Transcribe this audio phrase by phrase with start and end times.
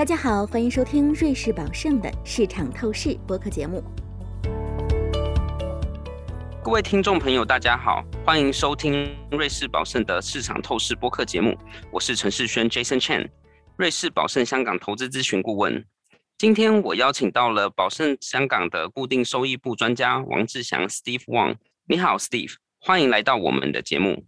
[0.00, 3.84] 大家好，欢迎收听瑞士宝盛的市场透视播客节目。
[6.64, 11.54] 各位听众朋友，大家好，欢迎收听瑞士宝盛的市场透视播客节目。
[11.92, 13.28] 我是陈世轩 Jason Chen，
[13.76, 15.84] 瑞士宝盛香港投资咨询顾问。
[16.38, 21.56] 今天我邀请到了宝盛香港的固定收益部专家王志祥 Steve Wang。
[21.86, 24.24] 你好，Steve，欢迎来到我们的节目。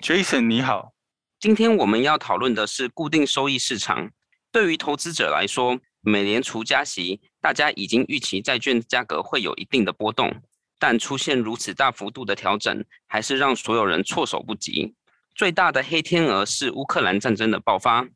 [0.00, 0.92] Jason，你好。
[1.40, 4.10] 今天我们要讨论的是固定收益市场。
[4.54, 10.32] 对于投资者来说，美联储加息，大家已经预期债券价格会有一定的波动。
[10.78, 14.94] 但出现如此大幅度的调整，还是让所有人措手不及。
[15.34, 18.06] 最大的黑天鹅是乌克兰战争的爆发，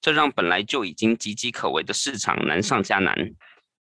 [0.00, 3.32] 这让本来就已经岌岌可危的市场难上加难。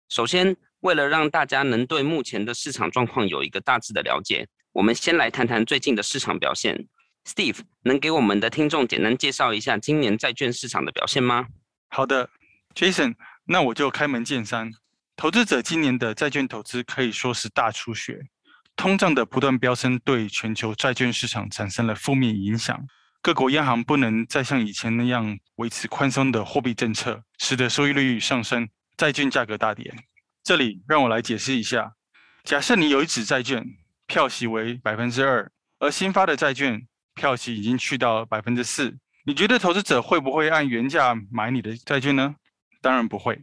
[0.09, 6.89] 首先，为了让大家能对目前的市场状况有一个大致的了解，我们先来谈谈最近的市场表现。
[7.23, 11.47] Steve，能给我们的听众简单介绍一下今年债券市场的表现吗？
[11.93, 12.29] 好的
[12.73, 14.71] ，Jason，那我就开门见山。
[15.17, 18.17] 投资者今年的债券投资可以说是大出血，
[18.77, 22.81] 通胀的不断飙升对全球债券市场产生了负面影响。
[23.21, 29.93] 各国央行不能再像以前那样维持宽松的货币政策，使得收益率上升，债券价格大跌。
[30.43, 31.91] 这里让我来解释一下：
[32.45, 33.65] 假设你有一纸债券，
[34.07, 42.35] 票息为百分之二，而新发的债券票息已经去到百分之四，你觉得投资者会不会按原价买你的债券呢？
[42.81, 43.39] 当然不会。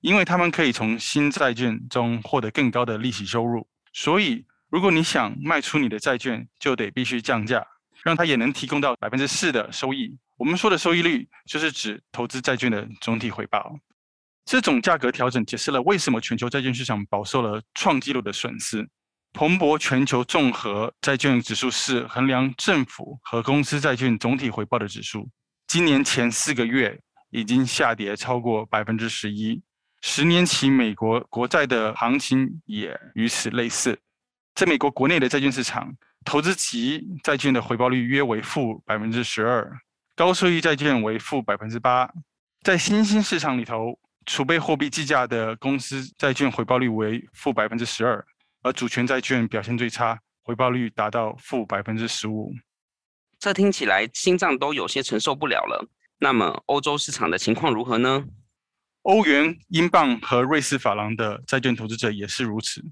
[0.00, 7.66] 因为他们可以从新债券中获得更高的利息收入，所以如果你想卖出你的债券，就得必须降价，
[8.04, 10.16] 让它也能提供到百分之四的收益。
[10.36, 13.74] 我们说的收益率，就是指投资债券的总体回报。
[14.44, 18.88] 这种价格调整解释了为什么全球债券市场饱受了创纪录的损失。
[19.36, 25.28] 彭博全球综合债券指数是衡量政府和公司债券总体回报的指数，
[25.66, 26.98] 今年前四个月
[27.28, 29.62] 已经下跌超过百分之十一。
[30.00, 33.98] 十年期美国国债的行情也与此类似。
[34.54, 35.94] 在美国国内的债券市场，
[36.24, 39.70] 投资级债券的回报率约为负百分之十二，
[40.14, 42.10] 高收益债券为负百分之八。
[42.62, 48.24] 在新兴市场里头，储备货币计价的公司债券回报率为负百分之十二，
[48.66, 52.52] 而主权债券表现最差，回报率达到负百分之十五。
[53.38, 55.88] 这听起来心脏都有些承受不了了。
[56.18, 58.24] 那么欧洲市场的情况如何呢？
[59.02, 62.82] 欧元、英镑和瑞士法郎的债券投资者也是如此，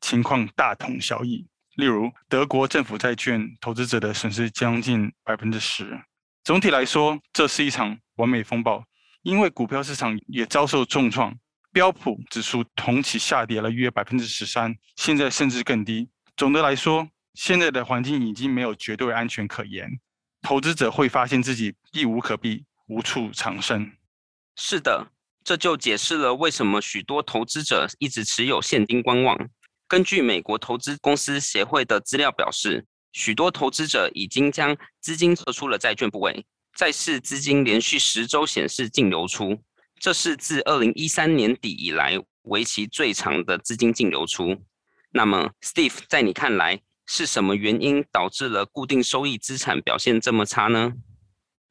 [0.00, 1.44] 情况大同小异。
[1.74, 6.00] 例如，德国政府债券投资者的损失将近百分之十。
[6.44, 8.84] 总体来说，这是一场完美风暴，
[9.22, 11.36] 因为股票市场也遭受重创。
[11.74, 16.08] 标普指数同期下跌了约百分之十三，现在甚至更低。
[16.36, 19.90] 总的来说，现在的环境已经没有绝对安全可言，
[20.40, 23.90] 投资者会发现自己避无可避，无处藏身。
[24.54, 25.08] 是的。
[25.42, 29.36] 这就解释了为什么许多投资者一直持有现金观望。
[29.86, 39.60] 根据美国投资公司协会的资料表示，许多投资者已经将资金撤出了债券部位，债市资金连续十周显示净流出，
[40.04, 44.62] 这是自二零一三年底以来为期最长的资金净流出。
[45.12, 50.92] 那么，Steve，在你看来，是什么原因导致了固定收益资产表现这么差呢？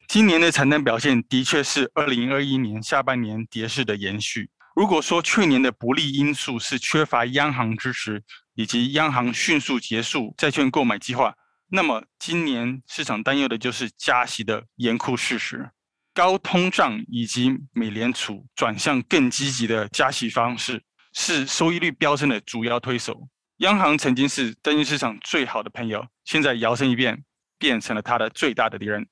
[0.07, 4.49] 今年的惨淡表现的确是二零二一年下半年跌势的延续。
[4.75, 8.23] 如果说去年的不利因素是缺乏央行支持
[8.55, 11.35] 以及央行迅速结束债券购买计划，
[11.69, 15.69] 那么今年市场担忧的就是加息的严酷事实。
[16.13, 20.81] 高通胀以及美联储转向更积极的加息方式，
[21.13, 23.27] 是收益率飙升的主要推手。
[23.57, 27.23] 央行曾经是债券市场最好的朋友，现在摇身一变，
[27.57, 29.07] 变成了它的最大的敌人。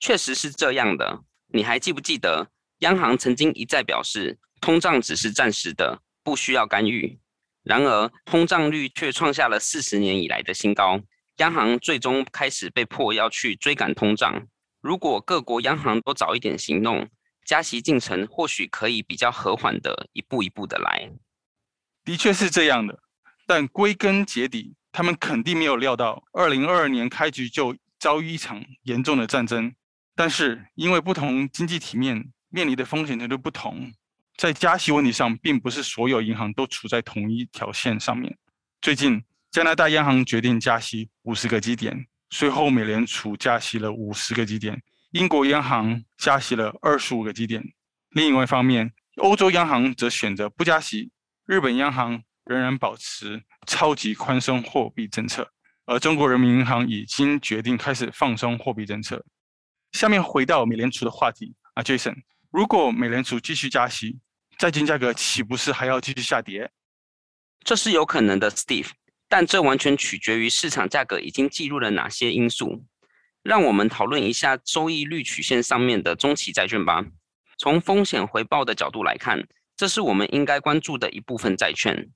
[0.00, 1.20] 确实是这样的，
[1.52, 2.50] 你还记不记得
[2.80, 7.18] 央行曾经一再表示，通胀只是暂时的，不需要干预。
[7.62, 11.00] 然而，通胀率却创下了四十年以来的新高，
[11.38, 14.46] 央行最终开始被迫要去追赶通胀。
[14.84, 17.08] 如果各国央行都早一点行动，
[17.46, 21.10] 加息进程或许可以比较和缓的一步一步的来。
[22.04, 23.00] 的确是这样的，
[23.46, 29.74] 但归根结底，他们肯定没有料到，二零二二年开局就遭遇一场严重的战争。
[30.14, 33.90] 但是，因为不同经济体面面临的风险程度不同，
[34.36, 38.36] 在加息问题上，并不是所有银行都处在同一条线上面。
[38.82, 44.82] 最近，加拿大央行决定加息五十个基点，随后美联储加息了五十个基点，
[45.12, 47.62] 英国央行加息了二十五个基点。
[48.10, 51.10] 另外一方面，欧洲央行则选择不加息，
[51.46, 55.48] 日本央行仍然保持超级宽松货币政策，
[55.86, 59.24] 而中国人民银行已经决定开始放松货币政策。
[59.92, 62.16] 下面回到美联储的话题啊，Jason，
[62.50, 64.18] 如果美联储继续加息，
[64.58, 66.70] 债券价格岂不是还要继续下跌？
[67.62, 68.90] 这是有可能的，Steve，
[69.36, 72.84] 但这完全取决于市场价格已经计入了哪些因素。
[73.42, 77.04] 让我们讨论一下收益率曲线上面的中期债券吧。
[77.58, 79.44] 从风险回报的角度来看，
[79.76, 82.08] 这是我们应该关注的一部分债券。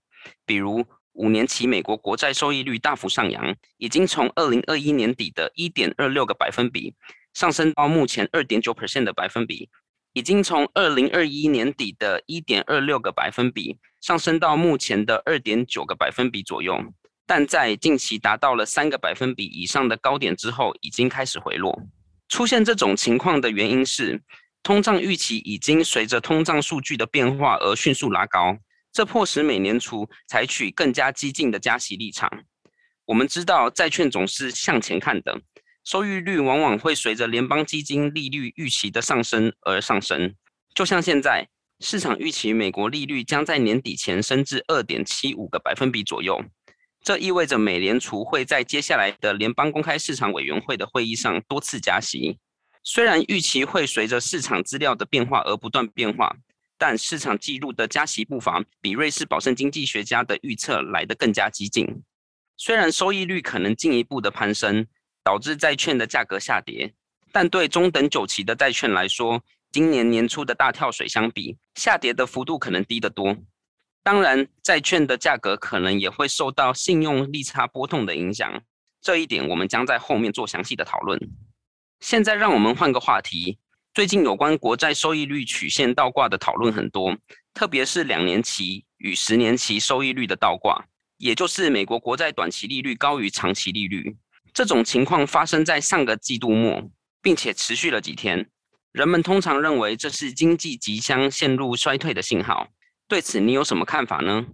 [0.46, 6.94] 比如五年期美国国债收益率大幅上扬，已经从二零二一年底的一点二六个百分比
[7.34, 9.68] 上升到目前二点九 percent 的百分比，
[10.12, 16.80] 已经从二零二一年底的一点二六个百分比上升到目前的二点九个百分比左右。
[17.28, 21.78] 但在近期达到了三个百分比以上的高点之后，已经开始回落。
[22.26, 24.22] 出现这种情况的原因是，
[24.62, 28.56] 通胀预期已经随着通胀数据的变化而迅速拉高，
[28.90, 32.30] 这迫使美联储采取更加激进的加息立场。
[33.04, 35.38] 我们知道，债券总是向前看的，
[35.84, 40.34] 收益率往往会随着联邦基金利率预期的上升而上升。
[40.74, 41.46] 就像现在，
[41.80, 46.42] 市场预期美国利率将在年底前升至二点七五个百分比左右。
[47.08, 52.36] 这意味着美联储会在接下来的联邦公开市场委员会的会议上多次加息。
[52.84, 56.36] 虽然预期会随着市场资料的变化而不断变化，
[56.76, 61.88] 但市场记录的加息步伐比瑞士保盛经济学家的预测来得更加激进。
[62.58, 64.86] 虽然收益率可能进一步的攀升，
[65.24, 66.92] 导致债券的价格下跌，
[67.32, 73.34] 但对中等久期的债券来说，今年年初的大跳水相比，下跌的幅度可能低得多。
[74.10, 78.62] 当然，债券的价格可能也会受到信用利差波动的影响，
[79.02, 81.20] 这一点我们将在后面做详细的讨论。
[82.00, 83.58] 现在让我们换个话题，
[83.92, 87.14] 最近有关国债收益率曲线倒挂的讨论很多，
[87.52, 90.86] 特别是两年期与十年期收益率的倒挂，
[91.18, 94.16] 也就是美国国债短期利率高于长期利率。
[94.54, 96.90] 这种情况发生在上个季度末，
[97.20, 98.48] 并且持续了几天。
[98.90, 102.68] 人们通常认为这是经济即将陷入衰退的信号。
[103.08, 104.46] 对此，你有什么看法呢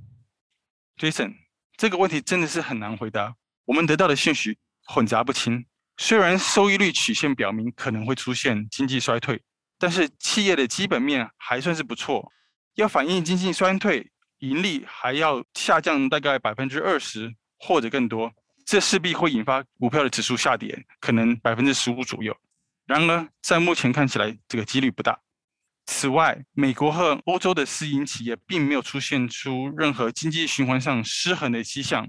[0.97, 1.35] ，Jason？
[1.77, 3.35] 这个问题真的是很难回答。
[3.65, 4.57] 我们得到的信息
[4.87, 5.67] 混杂不清。
[5.97, 9.43] 虽然收益率曲线表明可能会出现经济衰退，
[9.77, 12.31] 但是企业的基本面还算是不错。
[12.77, 14.09] 要反映经济衰退，
[14.39, 18.33] 盈利还要下降大概百分之二十或者更多，
[18.65, 22.37] 这势必会引发股票的指数下跌，可能百分之十五左右。
[22.87, 25.19] 然而，在目前看起来，这个几率不大。
[25.87, 32.09] 此外，美国和欧洲的私营企业并没有出现出任何经济循环上失衡的迹象。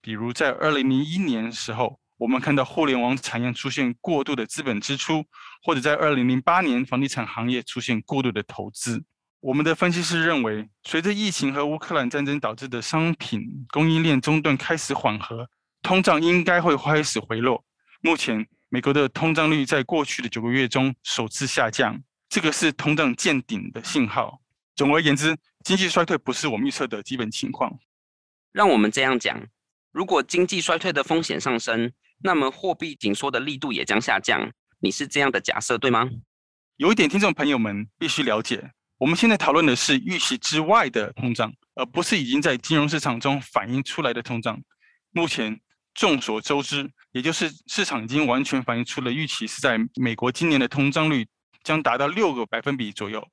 [0.00, 5.24] 比如，在二零零一年时候，我们看到互联网产业出现过度的资本支出，
[5.62, 9.04] 或者在二零零八年，房地产行业出现过度的投资。
[9.40, 15.48] 我们的分析师认为，随着疫情和乌克兰战争导致的商品供应链中断开始缓和，
[15.82, 17.62] 通胀应该会开始回落。
[18.00, 22.02] 目前，美国的通胀率在过去的九个月中首次下降。
[22.30, 24.40] 这个是通胀见顶的信号。
[24.76, 27.76] 总而言之，经济衰退不是我们预测的基本情况。
[28.52, 29.36] 让我们这样讲：
[29.90, 31.92] 如果经济衰退的风险上升，
[32.22, 34.48] 那么货币紧缩的力度也将下降。
[34.78, 36.08] 你是这样的假设，对吗？
[36.76, 44.56] 有一点，听众朋友们必须了解，我们现在讨论的是预期之外的通胀，而不是已经在金融市场中反映出来的通胀。
[45.10, 45.60] 目前
[45.94, 51.26] 众所周知，也就是市场已经完全反映出了预期是在美国今年的通胀率。
[51.62, 53.26] 将达到六个百分比左右。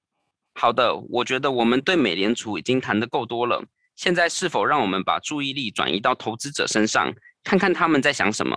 [0.54, 3.64] 好的，我觉得我们对美联储已经谈得够多了。
[3.96, 7.14] 现在是否让我们把注意力转移到投资者身上，
[7.44, 8.56] 看看他们在想什么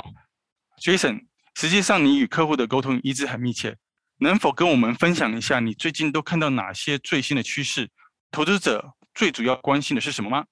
[0.82, 3.76] ？Jason，实际上你与客户的沟通一直很密切，
[4.18, 7.88] 能否跟我们分享一下你最近都看到哪些最新的趋势？
[8.30, 10.44] 投资者最主要关心的是什么吗？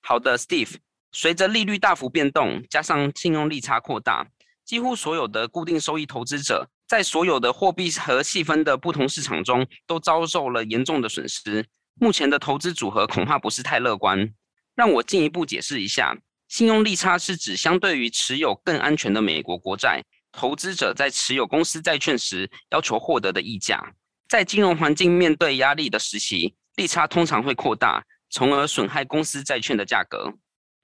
[0.00, 0.76] 好的，Steve，
[1.12, 4.26] 随着利率大幅变动，加上信用利差扩大，
[4.64, 6.68] 几乎所有的固定收益投资者。
[6.86, 11.66] 在所有的货币和细分的不同市场中，都遭受了严重的损失。
[11.94, 14.32] 目前的投资组合恐怕不是太乐观。
[14.74, 16.16] 让我进一步解释一下，
[16.48, 23.94] 信用利差是指相对于持有更安全的美国国债，投资者在持有公司债券时要求获得的溢价。
[24.28, 30.34] 在金融环境面对压力的时期，利差通常会扩大，从而损害公司债券的价格。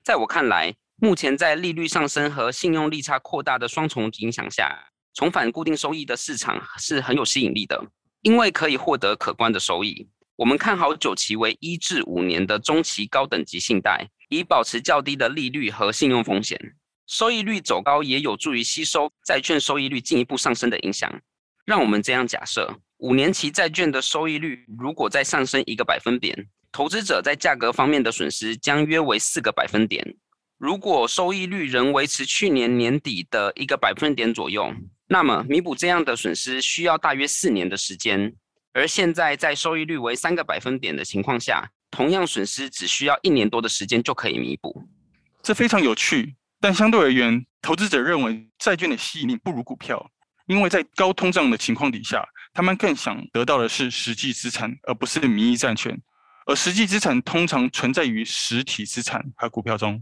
[0.05, 7.83] 在我看来，目前在利率上升和信用利差扩大的双重影响下，重返固定收益的市场是很有吸引力的，
[8.23, 10.09] 因为可以获得可观的收益。
[10.37, 16.59] 我们看好九期为一至五年的中期高等级信贷，以保持较低的利率和信用风险。
[17.07, 21.13] 收益率走高也有助于吸收债券收益率进一步上升的影响。
[21.67, 30.17] 让我们这样假设：五年期债券的收益率如果再上升一个百分点，投资者在价格方面的损失将约为四个百分点。
[30.57, 34.73] 如果收益率仍维持去年年底的一个百分点左右，
[35.13, 38.33] 那么，弥补这样的损失需要大约四年的时间。
[38.73, 44.85] 而现在在收益率为三个百分点的情况下，同样损失只需要一年多的时间就可以弥补。
[45.43, 50.09] 这非常有趣，但相对而言，投资者认为债券的吸引力不如股票，
[50.47, 52.25] 因为在高通胀的情况底下，
[52.55, 56.01] 他们更想得到的是实际资产，而不是名义债券。
[56.47, 60.01] 而实际资产通常存在于实体资产和股票中。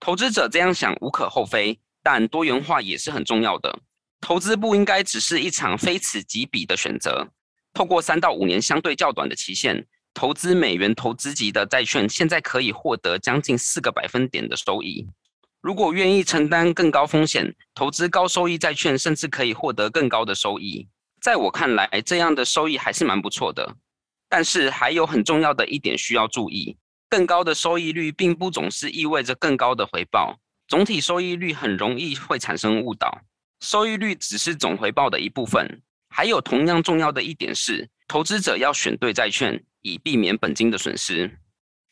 [0.00, 3.78] 投资者这样想无可厚非，但多元化也是很重要的。
[4.22, 7.28] 投资不应该只是一场非此即彼的选择。
[7.74, 15.06] 透过三到五年相对较短的期限，投资美元投资级的债券，现在可以获得将近四个百分点的收益。
[15.60, 20.88] 如果愿意承担更高风险，投资高收益债券，甚至可以获得更高的收益。
[21.20, 23.76] 在我看来，这样的收益还是蛮不错的。
[24.28, 26.76] 但是还有很重要的一点需要注意：
[27.08, 30.38] 更高的收益率并不总是意味着更高的回报。
[30.68, 33.20] 总体收益率很容易会产生误导，
[33.62, 35.80] 收益率只是总回报的一部分。
[36.08, 41.30] 还有同样重要的一点是，投资者要选对债券，以避免本金的损失。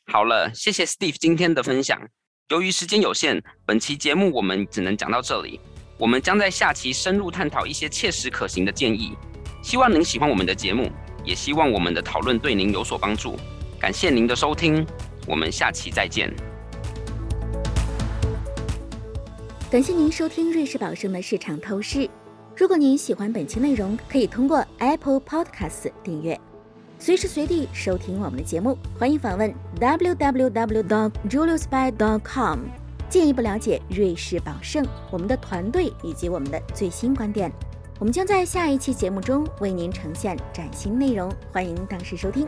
[0.07, 2.03] 好了，谢谢 Steve 今天的分享。
[2.49, 5.61] 由于时间有限，本期节目我们只能讲到这里。
[5.97, 9.17] 我们将在下期深入探讨一些切实可行的建议。
[9.63, 10.91] 希望您喜欢我们的节目。
[11.23, 13.39] 也希望我们的讨论对您有所帮助。
[13.79, 14.85] 感谢您的收听，
[15.27, 16.50] 我们下期再见。
[19.71, 22.11] 感谢您收听瑞士宝盛的市场透视。
[22.57, 26.37] 如果您喜欢本期内容，可以通过 Apple Podcast 订阅，
[26.99, 28.77] 随时随地收听我们的节目。
[28.99, 32.59] 欢迎访问 www.juliusby.com，
[33.09, 37.49] 进一步了解瑞士宝盛、我们的团队以及我们的最新观点。
[38.01, 42.45] 我们将在下一期节目中为您呈现崭新内容，欢迎当时收听。